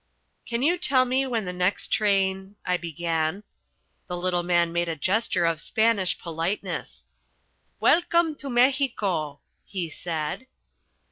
"Can 0.47 0.63
you 0.63 0.79
tell 0.79 1.05
me 1.05 1.27
when 1.27 1.45
the 1.45 1.53
next 1.53 1.91
train?" 1.91 2.55
I 2.65 2.75
began. 2.75 3.43
The 4.07 4.17
little 4.17 4.41
man 4.41 4.73
made 4.73 4.89
a 4.89 4.95
gesture 4.95 5.45
of 5.45 5.61
Spanish 5.61 6.17
politeness. 6.17 7.05
"Welcome 7.79 8.33
to 8.37 8.49
Mexico!" 8.49 9.41
he 9.63 9.91
said. 9.91 10.47